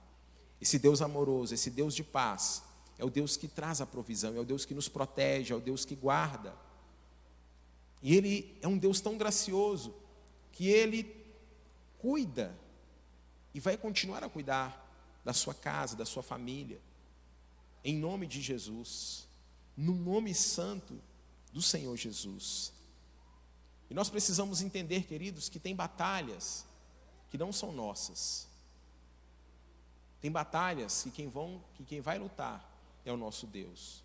[0.61, 2.62] Esse Deus amoroso, esse Deus de paz,
[2.99, 5.61] é o Deus que traz a provisão, é o Deus que nos protege, é o
[5.61, 6.55] Deus que guarda.
[8.03, 9.94] E Ele é um Deus tão gracioso
[10.57, 11.14] que Ele
[11.99, 12.59] cuida
[13.53, 14.90] e vai continuar a cuidar
[15.23, 16.81] da sua casa, da sua família.
[17.85, 19.29] Em nome de Jesus,
[19.77, 20.99] no nome santo
[21.53, 22.73] do Senhor Jesus.
[23.90, 26.64] E nós precisamos entender, queridos, que tem batalhas
[27.29, 28.49] que não são nossas.
[30.23, 32.66] Tem batalhas que quem, vão, que quem vai lutar
[33.05, 34.03] é o nosso Deus.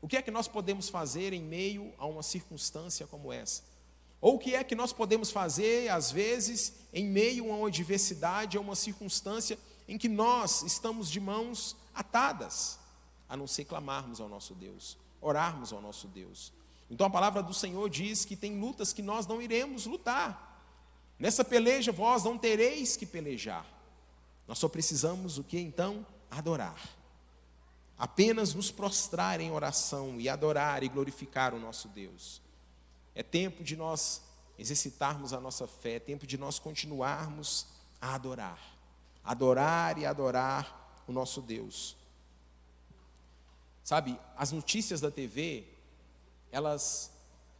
[0.00, 3.73] O que é que nós podemos fazer em meio a uma circunstância como essa?
[4.24, 8.56] Ou o que é que nós podemos fazer, às vezes, em meio a uma adversidade,
[8.56, 12.78] a uma circunstância em que nós estamos de mãos atadas,
[13.28, 16.54] a não ser clamarmos ao nosso Deus, orarmos ao nosso Deus.
[16.90, 20.58] Então a palavra do Senhor diz que tem lutas que nós não iremos lutar.
[21.18, 23.66] Nessa peleja vós não tereis que pelejar.
[24.48, 26.06] Nós só precisamos o que então?
[26.30, 26.80] Adorar.
[27.98, 32.42] Apenas nos prostrar em oração e adorar e glorificar o nosso Deus.
[33.14, 34.22] É tempo de nós
[34.58, 37.66] exercitarmos a nossa fé, é tempo de nós continuarmos
[38.00, 38.74] a adorar
[39.24, 41.96] adorar e adorar o nosso Deus.
[43.82, 45.66] Sabe, as notícias da TV,
[46.52, 47.10] elas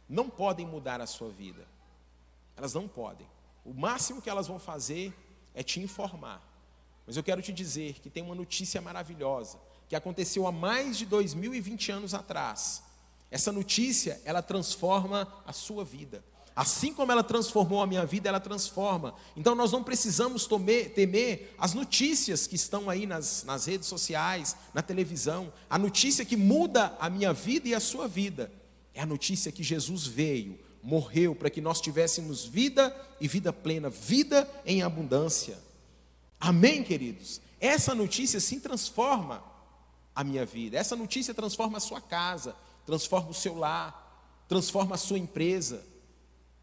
[0.07, 1.67] não podem mudar a sua vida.
[2.55, 3.27] Elas não podem.
[3.65, 5.13] O máximo que elas vão fazer
[5.53, 6.41] é te informar.
[7.05, 11.05] Mas eu quero te dizer que tem uma notícia maravilhosa que aconteceu há mais de
[11.05, 12.83] 2020 anos atrás.
[13.29, 16.23] Essa notícia, ela transforma a sua vida.
[16.55, 19.13] Assim como ela transformou a minha vida, ela transforma.
[19.35, 20.47] Então nós não precisamos
[20.95, 25.51] temer as notícias que estão aí nas, nas redes sociais, na televisão.
[25.69, 28.49] A notícia que muda a minha vida e a sua vida
[28.93, 33.89] é a notícia que Jesus veio, morreu para que nós tivéssemos vida e vida plena,
[33.89, 35.59] vida em abundância.
[36.39, 37.41] Amém, queridos?
[37.59, 39.43] Essa notícia sim transforma
[40.15, 40.77] a minha vida.
[40.77, 42.55] Essa notícia transforma a sua casa,
[42.85, 45.83] transforma o seu lar, transforma a sua empresa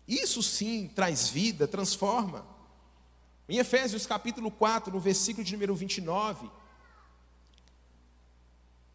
[0.06, 2.46] isso sim traz vida, transforma.
[3.48, 6.50] Em Efésios capítulo 4, no versículo de número 29,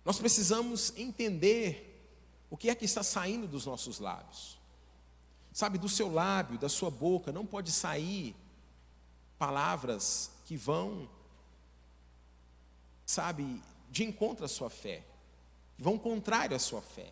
[0.04, 1.84] nós precisamos entender
[2.50, 4.58] o que é que está saindo dos nossos lábios.
[5.52, 8.36] Sabe, do seu lábio, da sua boca, não pode sair
[9.38, 11.10] palavras que vão
[13.06, 15.04] sabe, de encontro à sua fé,
[15.78, 17.12] vão contrário à sua fé.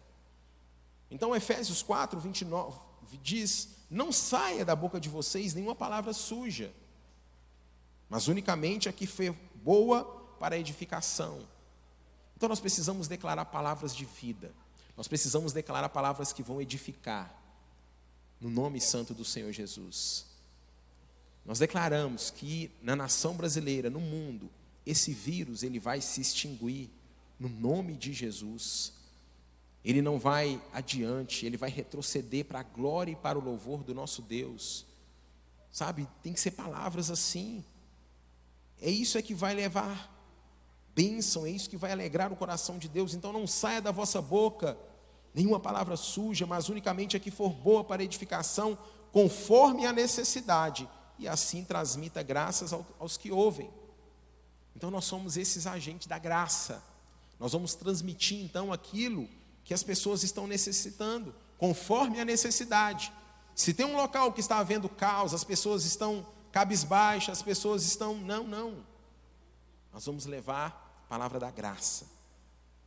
[1.09, 2.77] Então, Efésios 4, 29
[3.21, 6.73] diz: Não saia da boca de vocês nenhuma palavra suja,
[8.09, 10.03] mas unicamente a que foi boa
[10.39, 11.47] para edificação.
[12.35, 14.53] Então, nós precisamos declarar palavras de vida,
[14.97, 17.33] nós precisamos declarar palavras que vão edificar,
[18.41, 20.25] no nome santo do Senhor Jesus.
[21.45, 24.49] Nós declaramos que na nação brasileira, no mundo,
[24.85, 26.89] esse vírus ele vai se extinguir
[27.39, 28.93] no nome de Jesus.
[29.83, 33.93] Ele não vai adiante, ele vai retroceder para a glória e para o louvor do
[33.93, 34.85] nosso Deus.
[35.71, 37.63] Sabe, tem que ser palavras assim.
[38.81, 40.13] É isso é que vai levar
[40.95, 43.13] bênção, é isso que vai alegrar o coração de Deus.
[43.13, 44.77] Então não saia da vossa boca
[45.33, 48.77] nenhuma palavra suja, mas unicamente a que for boa para edificação,
[49.11, 53.69] conforme a necessidade, e assim transmita graças aos que ouvem.
[54.75, 56.81] Então nós somos esses agentes da graça.
[57.39, 59.27] Nós vamos transmitir então aquilo
[59.63, 63.11] que as pessoas estão necessitando, conforme a necessidade.
[63.55, 68.15] Se tem um local que está havendo caos, as pessoas estão cabisbaixas, as pessoas estão.
[68.15, 68.85] Não, não.
[69.91, 72.05] Nós vamos levar a palavra da graça.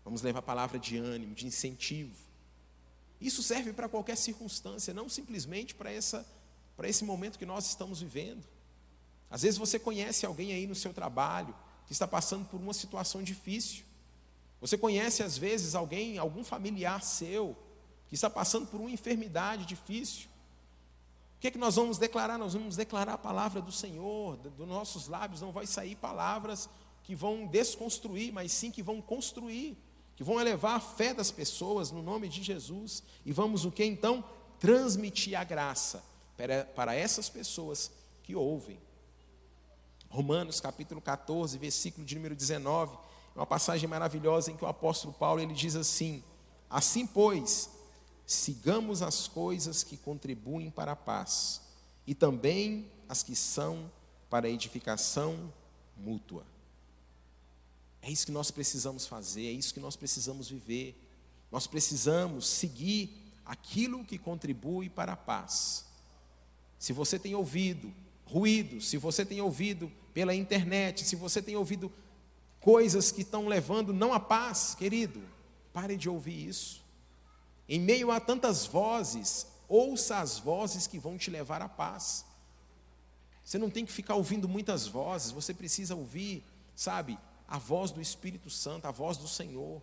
[0.04, 2.14] Vamos levar a palavra de ânimo, de incentivo.
[3.20, 6.26] Isso serve para qualquer circunstância, não simplesmente para, essa,
[6.76, 8.44] para esse momento que nós estamos vivendo.
[9.30, 11.54] Às vezes você conhece alguém aí no seu trabalho
[11.87, 13.84] que está passando por uma situação difícil.
[14.61, 17.57] Você conhece às vezes alguém, algum familiar seu,
[18.09, 20.29] que está passando por uma enfermidade difícil.
[21.37, 22.37] O que é que nós vamos declarar?
[22.38, 26.68] Nós vamos declarar a palavra do Senhor, dos nossos lábios não vai sair palavras
[27.05, 29.79] que vão desconstruir, mas sim que vão construir,
[30.16, 33.05] que vão elevar a fé das pessoas no nome de Jesus.
[33.25, 34.25] E vamos o que então?
[34.59, 36.03] Transmitir a graça
[36.37, 37.92] para, para essas pessoas
[38.25, 38.81] que ouvem.
[40.11, 43.08] Romanos capítulo 14, versículo de número 19
[43.38, 46.24] uma passagem maravilhosa em que o apóstolo Paulo ele diz assim:
[46.68, 47.70] Assim, pois,
[48.27, 51.61] sigamos as coisas que contribuem para a paz
[52.07, 53.90] e também as que são
[54.29, 55.53] para a edificação
[55.96, 56.44] mútua.
[58.03, 61.01] É isso que nós precisamos fazer, é isso que nós precisamos viver.
[61.51, 65.87] Nós precisamos seguir aquilo que contribui para a paz.
[66.79, 67.92] Se você tem ouvido
[68.24, 71.90] ruído, se você tem ouvido pela internet, se você tem ouvido
[72.61, 75.23] coisas que estão levando não a paz, querido,
[75.73, 76.83] pare de ouvir isso.
[77.68, 82.25] Em meio a tantas vozes, ouça as vozes que vão te levar à paz.
[83.44, 86.44] Você não tem que ficar ouvindo muitas vozes, você precisa ouvir,
[86.75, 89.81] sabe, a voz do Espírito Santo, a voz do Senhor.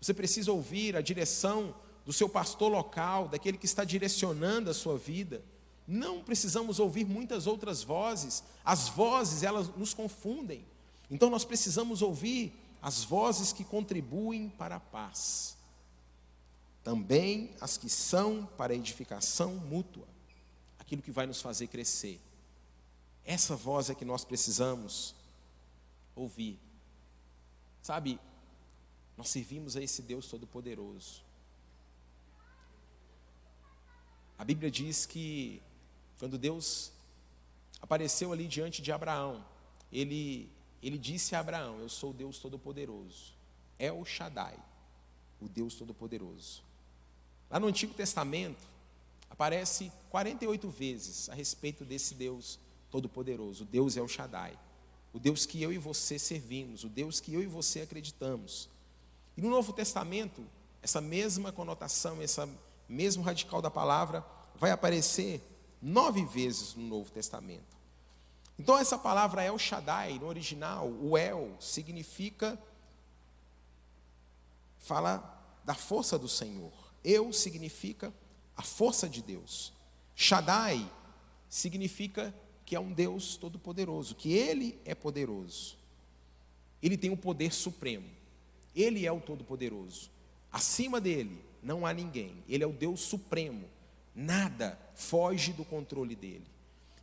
[0.00, 4.96] Você precisa ouvir a direção do seu pastor local, daquele que está direcionando a sua
[4.96, 5.42] vida.
[5.86, 8.42] Não precisamos ouvir muitas outras vozes.
[8.64, 10.64] As vozes, elas nos confundem.
[11.10, 15.56] Então nós precisamos ouvir as vozes que contribuem para a paz,
[16.84, 20.06] também as que são para a edificação mútua,
[20.78, 22.20] aquilo que vai nos fazer crescer.
[23.24, 25.14] Essa voz é que nós precisamos
[26.14, 26.58] ouvir.
[27.82, 28.18] Sabe,
[29.16, 31.22] nós servimos a esse Deus Todo-Poderoso.
[34.38, 35.60] A Bíblia diz que
[36.18, 36.92] quando Deus
[37.80, 39.44] apareceu ali diante de Abraão,
[39.92, 40.50] ele
[40.82, 43.34] ele disse a Abraão: Eu sou o Deus Todo-Poderoso.
[43.78, 44.56] É o Shaddai,
[45.40, 46.62] o Deus Todo-Poderoso.
[47.50, 48.62] Lá no Antigo Testamento,
[49.30, 52.58] aparece 48 vezes a respeito desse Deus
[52.90, 53.64] Todo-Poderoso.
[53.64, 54.58] O Deus é o Shaddai.
[55.12, 58.68] O Deus que eu e você servimos, o Deus que eu e você acreditamos.
[59.36, 60.44] E no Novo Testamento,
[60.82, 62.48] essa mesma conotação, essa
[62.88, 64.24] mesmo radical da palavra,
[64.56, 65.40] vai aparecer
[65.80, 67.77] nove vezes no Novo Testamento.
[68.58, 72.58] Então, essa palavra El Shaddai, no original, o El, significa,
[74.78, 76.72] fala da força do Senhor.
[77.04, 78.12] Eu significa
[78.56, 79.72] a força de Deus.
[80.16, 80.90] Shaddai
[81.48, 82.34] significa
[82.66, 85.76] que é um Deus todo-poderoso, que Ele é poderoso.
[86.82, 88.08] Ele tem o poder supremo.
[88.74, 90.10] Ele é o todo-poderoso.
[90.52, 92.42] Acima dele não há ninguém.
[92.48, 93.68] Ele é o Deus supremo.
[94.14, 96.46] Nada foge do controle dele.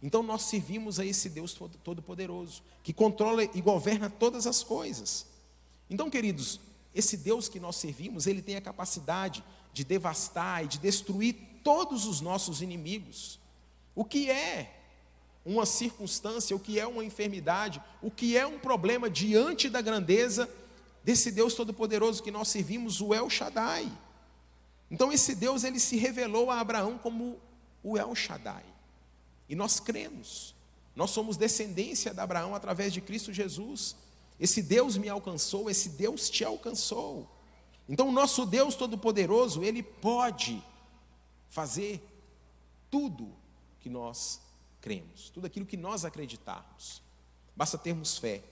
[0.05, 1.51] Então nós servimos a esse Deus
[1.83, 5.25] Todo-Poderoso, que controla e governa todas as coisas.
[5.89, 6.59] Então, queridos,
[6.93, 12.05] esse Deus que nós servimos, ele tem a capacidade de devastar e de destruir todos
[12.05, 13.39] os nossos inimigos.
[13.95, 14.79] O que é
[15.43, 20.47] uma circunstância, o que é uma enfermidade, o que é um problema diante da grandeza
[21.03, 23.91] desse Deus Todo-Poderoso que nós servimos, o El Shaddai.
[24.91, 27.39] Então esse Deus ele se revelou a Abraão como
[27.81, 28.74] o El Shaddai.
[29.47, 30.55] E nós cremos.
[30.95, 33.95] Nós somos descendência de Abraão através de Cristo Jesus.
[34.39, 37.29] Esse Deus me alcançou, esse Deus te alcançou.
[37.87, 40.63] Então, o nosso Deus Todo-Poderoso, Ele pode
[41.49, 42.01] fazer
[42.89, 43.35] tudo
[43.79, 44.41] que nós
[44.81, 47.01] cremos, tudo aquilo que nós acreditarmos.
[47.55, 48.43] Basta termos fé.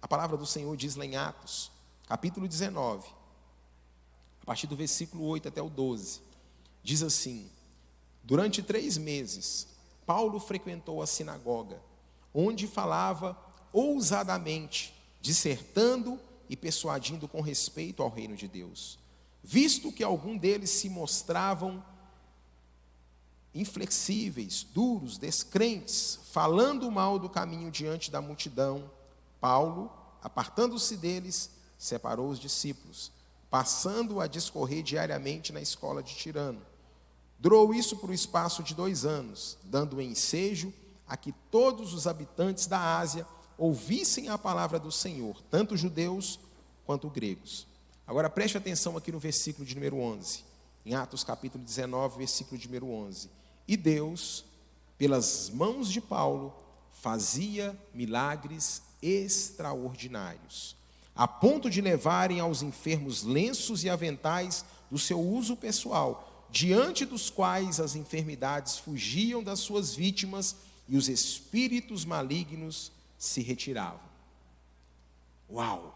[0.00, 1.70] A palavra do Senhor diz lá em Atos,
[2.06, 3.08] capítulo 19,
[4.42, 6.20] a partir do versículo 8 até o 12,
[6.82, 7.50] diz assim:
[8.22, 9.66] Durante três meses,
[10.06, 11.82] Paulo frequentou a sinagoga,
[12.32, 13.36] onde falava
[13.72, 18.98] ousadamente, dissertando e persuadindo com respeito ao reino de Deus.
[19.42, 21.84] Visto que algum deles se mostravam
[23.54, 28.90] inflexíveis, duros, descrentes, falando mal do caminho diante da multidão,
[29.40, 29.90] Paulo,
[30.22, 33.10] apartando-se deles, separou os discípulos,
[33.50, 36.60] passando a discorrer diariamente na escola de Tirano.
[37.38, 40.72] Durou isso por um espaço de dois anos, dando ensejo
[41.06, 43.26] a que todos os habitantes da Ásia
[43.58, 46.38] ouvissem a palavra do Senhor, tanto judeus
[46.84, 47.66] quanto gregos.
[48.06, 50.44] Agora preste atenção aqui no versículo de número 11,
[50.84, 53.28] em Atos capítulo 19, versículo de número 11.
[53.66, 54.44] E Deus,
[54.96, 56.54] pelas mãos de Paulo,
[56.92, 60.76] fazia milagres extraordinários,
[61.14, 67.30] a ponto de levarem aos enfermos lenços e aventais do seu uso pessoal, diante dos
[67.30, 70.56] quais as enfermidades fugiam das suas vítimas
[70.88, 74.00] e os espíritos malignos se retiravam.
[75.50, 75.94] Uau!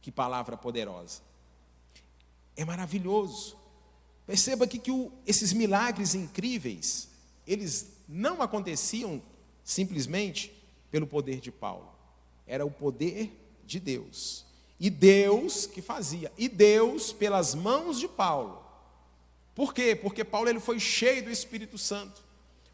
[0.00, 1.20] Que palavra poderosa!
[2.56, 3.56] É maravilhoso.
[4.26, 7.08] Perceba aqui que o, esses milagres incríveis,
[7.46, 9.22] eles não aconteciam
[9.64, 10.52] simplesmente
[10.90, 11.88] pelo poder de Paulo.
[12.46, 13.32] Era o poder
[13.64, 14.44] de Deus.
[14.78, 16.30] E Deus que fazia.
[16.36, 18.61] E Deus pelas mãos de Paulo.
[19.54, 19.94] Por quê?
[19.94, 22.22] Porque Paulo ele foi cheio do Espírito Santo.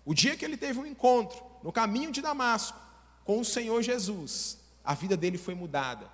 [0.05, 2.79] O dia que ele teve um encontro no caminho de Damasco
[3.25, 6.11] com o Senhor Jesus, a vida dele foi mudada.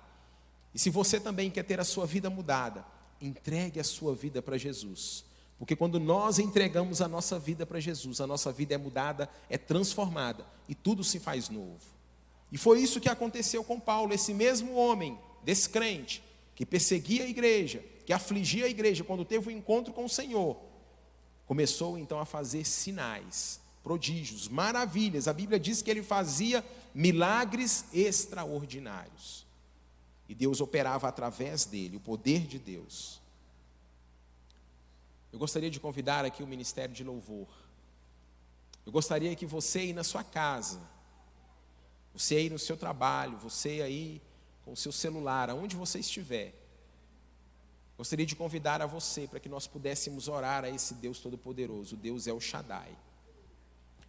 [0.73, 2.85] E se você também quer ter a sua vida mudada,
[3.21, 5.23] entregue a sua vida para Jesus.
[5.57, 9.57] Porque quando nós entregamos a nossa vida para Jesus, a nossa vida é mudada, é
[9.57, 11.79] transformada e tudo se faz novo.
[12.51, 16.21] E foi isso que aconteceu com Paulo, esse mesmo homem, descrente,
[16.53, 20.09] que perseguia a igreja, que afligia a igreja, quando teve o um encontro com o
[20.09, 20.57] Senhor,
[21.45, 25.27] começou então a fazer sinais, prodígios, maravilhas.
[25.27, 26.63] A Bíblia diz que ele fazia
[26.93, 29.45] milagres extraordinários.
[30.29, 33.21] E Deus operava através dele, o poder de Deus.
[35.31, 37.47] Eu gostaria de convidar aqui o ministério de louvor.
[38.85, 40.79] Eu gostaria que você aí na sua casa,
[42.13, 44.21] você aí no seu trabalho, você aí
[44.63, 46.53] com o seu celular, aonde você estiver,
[47.97, 51.95] gostaria de convidar a você para que nós pudéssemos orar a esse Deus Todo-Poderoso.
[51.95, 52.95] Deus é o Shaddai.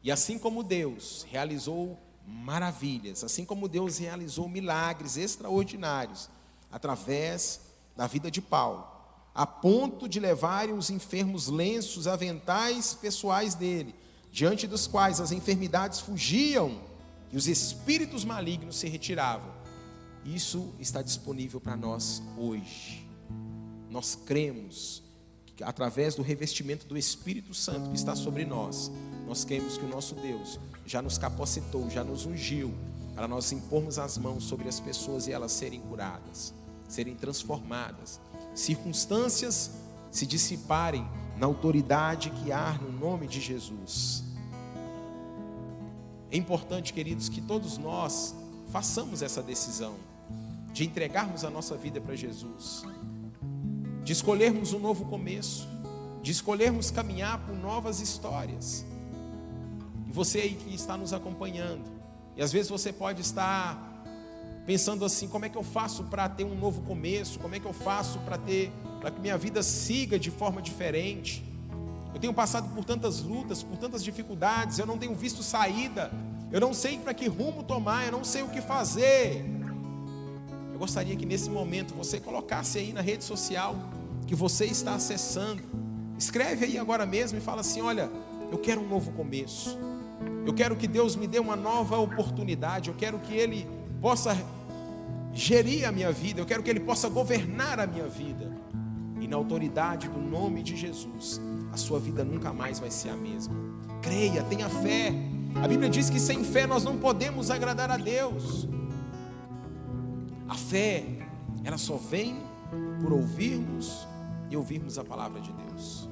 [0.02, 6.28] E assim como Deus realizou maravilhas, assim como Deus realizou milagres extraordinários
[6.70, 7.60] através
[7.96, 8.86] da vida de Paulo,
[9.34, 13.94] a ponto de levarem os enfermos lenços, aventais pessoais dele,
[14.32, 16.80] diante dos quais as enfermidades fugiam
[17.32, 19.54] e os espíritos malignos se retiravam.
[20.24, 23.05] Isso está disponível para nós hoje.
[23.96, 25.02] Nós cremos
[25.56, 28.92] que através do revestimento do Espírito Santo que está sobre nós,
[29.26, 32.74] nós cremos que o nosso Deus já nos capacitou, já nos ungiu,
[33.14, 36.52] para nós impormos as mãos sobre as pessoas e elas serem curadas,
[36.86, 38.20] serem transformadas,
[38.54, 39.70] circunstâncias
[40.10, 44.24] se dissiparem na autoridade que há no nome de Jesus.
[46.30, 48.34] É importante, queridos, que todos nós
[48.68, 49.94] façamos essa decisão
[50.70, 52.84] de entregarmos a nossa vida para Jesus,
[54.06, 55.68] de escolhermos um novo começo,
[56.22, 58.86] de escolhermos caminhar por novas histórias
[60.16, 61.84] você aí que está nos acompanhando,
[62.34, 64.02] e às vezes você pode estar
[64.64, 67.38] pensando assim: como é que eu faço para ter um novo começo?
[67.38, 71.44] Como é que eu faço para ter, para que minha vida siga de forma diferente?
[72.14, 76.10] Eu tenho passado por tantas lutas, por tantas dificuldades, eu não tenho visto saída,
[76.50, 79.44] eu não sei para que rumo tomar, eu não sei o que fazer.
[80.72, 83.76] Eu gostaria que nesse momento você colocasse aí na rede social
[84.26, 85.62] que você está acessando.
[86.18, 88.10] Escreve aí agora mesmo e fala assim: olha,
[88.50, 89.78] eu quero um novo começo.
[90.44, 92.88] Eu quero que Deus me dê uma nova oportunidade.
[92.88, 93.68] Eu quero que Ele
[94.00, 94.36] possa
[95.32, 96.40] gerir a minha vida.
[96.40, 98.56] Eu quero que Ele possa governar a minha vida.
[99.20, 101.40] E na autoridade do nome de Jesus,
[101.72, 103.54] a sua vida nunca mais vai ser a mesma.
[104.00, 105.12] Creia, tenha fé.
[105.62, 108.68] A Bíblia diz que sem fé nós não podemos agradar a Deus.
[110.48, 111.04] A fé,
[111.64, 112.40] ela só vem
[113.00, 114.06] por ouvirmos
[114.50, 116.08] e ouvirmos a palavra de Deus.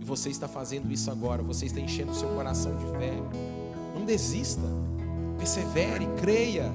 [0.00, 3.12] E você está fazendo isso agora, você está enchendo seu coração de fé.
[3.94, 4.62] Não desista.
[5.38, 6.72] Persevere, creia.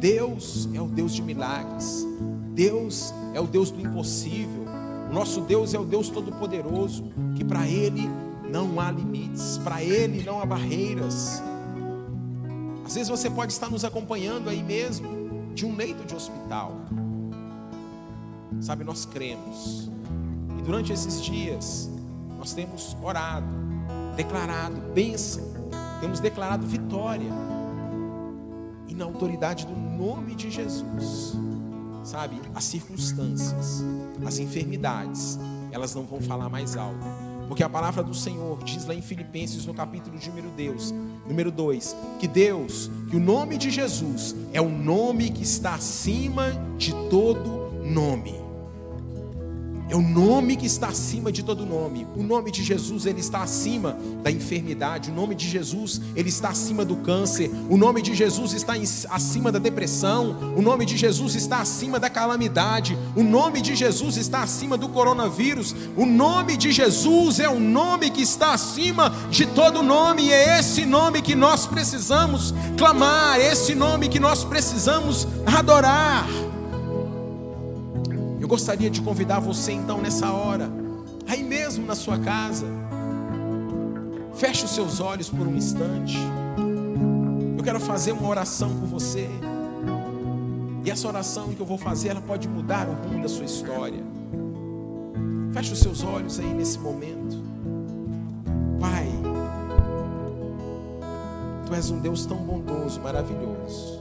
[0.00, 2.06] Deus é o Deus de milagres.
[2.54, 4.64] Deus é o Deus do impossível.
[5.10, 7.04] O nosso Deus é o Deus todo-poderoso,
[7.36, 8.08] que para ele
[8.50, 11.42] não há limites, para ele não há barreiras.
[12.84, 15.08] Às vezes você pode estar nos acompanhando aí mesmo,
[15.54, 16.74] de um leito de hospital.
[18.60, 19.90] Sabe, nós cremos.
[20.64, 21.90] Durante esses dias,
[22.38, 23.46] nós temos orado,
[24.16, 25.44] declarado bênção,
[26.00, 27.30] temos declarado vitória.
[28.86, 31.34] E na autoridade do nome de Jesus,
[32.04, 33.84] sabe, as circunstâncias,
[34.24, 35.38] as enfermidades,
[35.70, 37.06] elas não vão falar mais alto.
[37.48, 40.94] Porque a palavra do Senhor diz lá em Filipenses, no capítulo de número Deus,
[41.26, 46.52] número 2, que Deus, que o nome de Jesus é o nome que está acima
[46.78, 48.41] de todo nome.
[49.88, 52.06] É o nome que está acima de todo nome.
[52.16, 55.10] O nome de Jesus, ele está acima da enfermidade.
[55.10, 57.50] O nome de Jesus, ele está acima do câncer.
[57.68, 58.74] O nome de Jesus está
[59.10, 60.54] acima da depressão.
[60.56, 62.96] O nome de Jesus está acima da calamidade.
[63.14, 65.74] O nome de Jesus está acima do coronavírus.
[65.96, 70.22] O nome de Jesus é o nome que está acima de todo nome.
[70.22, 76.26] E é esse nome que nós precisamos clamar, é esse nome que nós precisamos adorar
[78.52, 80.70] gostaria de convidar você então nessa hora,
[81.26, 82.66] aí mesmo na sua casa,
[84.34, 86.18] feche os seus olhos por um instante.
[87.56, 89.26] Eu quero fazer uma oração por você.
[90.84, 94.04] E essa oração que eu vou fazer, ela pode mudar o rumo da sua história.
[95.54, 97.42] Feche os seus olhos aí nesse momento.
[98.78, 99.08] Pai,
[101.66, 103.98] Tu és um Deus tão bondoso, maravilhoso.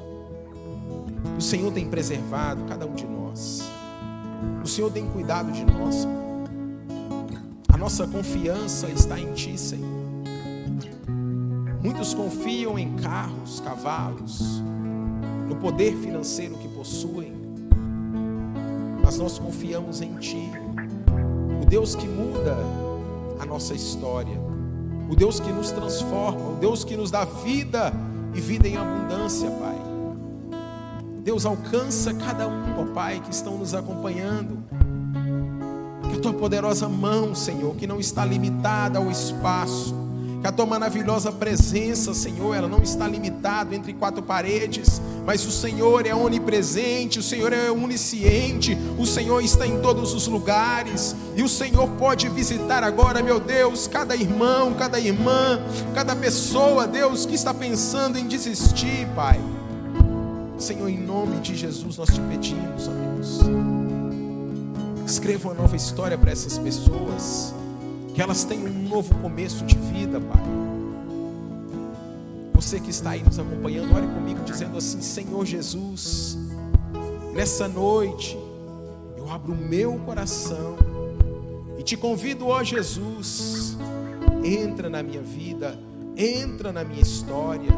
[1.37, 3.61] O Senhor tem preservado cada um de nós.
[4.63, 6.07] O Senhor tem cuidado de nós.
[7.73, 10.01] A nossa confiança está em Ti, Senhor.
[11.83, 14.61] Muitos confiam em carros, cavalos,
[15.49, 17.33] no poder financeiro que possuem,
[19.03, 20.51] mas nós confiamos em Ti,
[21.59, 22.55] o Deus que muda
[23.39, 24.39] a nossa história,
[25.09, 27.91] o Deus que nos transforma, o Deus que nos dá vida
[28.35, 29.80] e vida em abundância, Pai.
[31.23, 34.57] Deus alcança cada um, ó Pai, que estão nos acompanhando.
[36.09, 39.95] Que a tua poderosa mão, Senhor, que não está limitada ao espaço,
[40.41, 45.51] que a tua maravilhosa presença, Senhor, ela não está limitada entre quatro paredes, mas o
[45.51, 51.43] Senhor é onipresente, o Senhor é onisciente, o Senhor está em todos os lugares, e
[51.43, 55.61] o Senhor pode visitar agora, meu Deus, cada irmão, cada irmã,
[55.93, 59.39] cada pessoa, Deus, que está pensando em desistir, Pai.
[60.61, 63.39] Senhor, em nome de Jesus, nós te pedimos, ó Deus.
[65.07, 67.51] Escreva uma nova história para essas pessoas.
[68.13, 70.41] Que elas tenham um novo começo de vida, Pai.
[72.53, 76.37] Você que está aí nos acompanhando, ore comigo dizendo assim: Senhor Jesus,
[77.33, 78.37] nessa noite,
[79.17, 80.75] eu abro o meu coração
[81.79, 83.75] e te convido, ó Jesus,
[84.43, 85.79] entra na minha vida,
[86.15, 87.71] entra na minha história,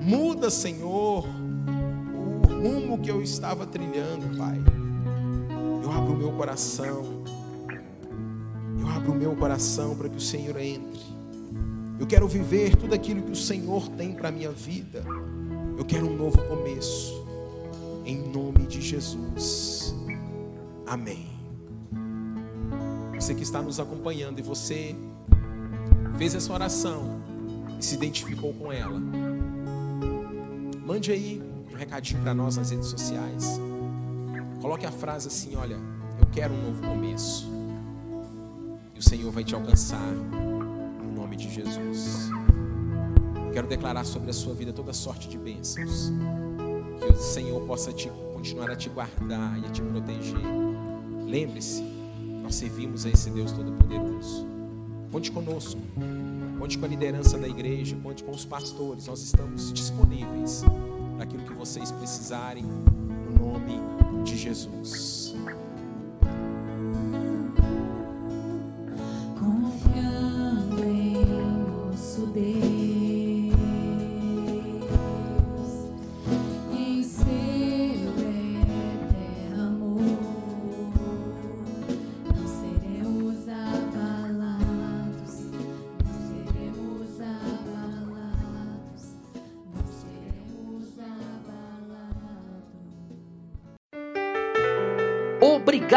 [0.00, 1.26] muda, Senhor
[2.60, 4.58] rumo que eu estava trilhando, Pai.
[5.82, 7.22] Eu abro o meu coração.
[8.78, 11.00] Eu abro o meu coração para que o Senhor entre.
[11.98, 15.02] Eu quero viver tudo aquilo que o Senhor tem para a minha vida.
[15.76, 17.26] Eu quero um novo começo.
[18.04, 19.94] Em nome de Jesus.
[20.86, 21.28] Amém.
[23.14, 24.94] Você que está nos acompanhando e você
[26.18, 27.20] fez essa oração
[27.78, 29.00] e se identificou com ela.
[30.84, 31.49] Mande aí
[31.80, 33.58] recadinho para nós nas redes sociais.
[34.60, 35.78] Coloque a frase assim: Olha,
[36.20, 37.50] eu quero um novo começo.
[38.94, 42.28] E o Senhor vai te alcançar no nome de Jesus.
[43.52, 46.12] Quero declarar sobre a sua vida toda sorte de bênçãos.
[46.98, 50.38] Que o Senhor possa te, continuar a te guardar e a te proteger.
[51.26, 51.82] Lembre-se,
[52.42, 54.46] nós servimos a esse Deus Todo-Poderoso.
[55.10, 55.80] Conte conosco,
[56.58, 59.06] conte com a liderança da igreja, conte com os pastores.
[59.06, 60.62] Nós estamos disponíveis
[61.20, 63.78] daquilo que vocês precisarem, no nome
[64.24, 65.34] de Jesus.